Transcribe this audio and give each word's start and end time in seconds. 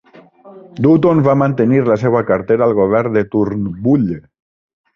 Dutton 0.85 1.21
va 1.27 1.35
mantenir 1.41 1.83
la 1.91 1.99
seua 2.05 2.23
cartera 2.31 2.67
al 2.69 2.75
govern 2.81 3.19
de 3.21 3.25
Turnbull. 3.37 4.13